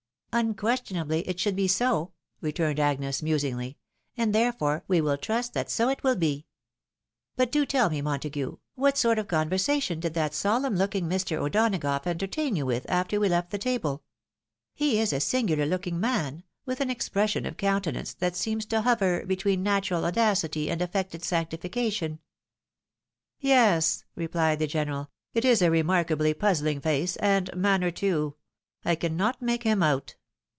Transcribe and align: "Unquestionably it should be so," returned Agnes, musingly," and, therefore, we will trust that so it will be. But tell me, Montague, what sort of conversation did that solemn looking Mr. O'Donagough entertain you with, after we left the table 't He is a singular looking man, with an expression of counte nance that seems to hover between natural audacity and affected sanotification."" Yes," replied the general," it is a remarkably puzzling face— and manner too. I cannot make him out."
"Unquestionably 0.41 1.27
it 1.27 1.41
should 1.41 1.57
be 1.57 1.67
so," 1.67 2.13
returned 2.39 2.79
Agnes, 2.79 3.21
musingly," 3.21 3.77
and, 4.15 4.33
therefore, 4.33 4.81
we 4.87 5.01
will 5.01 5.17
trust 5.17 5.51
that 5.53 5.69
so 5.69 5.89
it 5.89 6.03
will 6.05 6.15
be. 6.15 6.45
But 7.35 7.51
tell 7.67 7.89
me, 7.89 8.01
Montague, 8.01 8.55
what 8.75 8.97
sort 8.97 9.19
of 9.19 9.27
conversation 9.27 9.99
did 9.99 10.13
that 10.13 10.33
solemn 10.33 10.77
looking 10.77 11.09
Mr. 11.09 11.35
O'Donagough 11.37 12.07
entertain 12.07 12.55
you 12.55 12.65
with, 12.65 12.85
after 12.89 13.19
we 13.19 13.27
left 13.27 13.49
the 13.51 13.57
table 13.57 13.97
't 14.03 14.03
He 14.73 14.99
is 15.01 15.11
a 15.11 15.19
singular 15.19 15.65
looking 15.65 15.99
man, 15.99 16.43
with 16.65 16.79
an 16.79 16.89
expression 16.89 17.45
of 17.45 17.57
counte 17.57 17.91
nance 17.91 18.13
that 18.13 18.37
seems 18.37 18.65
to 18.67 18.83
hover 18.83 19.25
between 19.25 19.63
natural 19.63 20.05
audacity 20.05 20.71
and 20.71 20.81
affected 20.81 21.23
sanotification."" 21.23 22.19
Yes," 23.41 24.05
replied 24.15 24.59
the 24.59 24.67
general," 24.67 25.11
it 25.33 25.43
is 25.43 25.61
a 25.61 25.69
remarkably 25.69 26.33
puzzling 26.33 26.79
face— 26.79 27.17
and 27.17 27.53
manner 27.53 27.91
too. 27.91 28.37
I 28.85 28.95
cannot 28.95 29.41
make 29.41 29.63
him 29.63 29.83
out." 29.83 30.15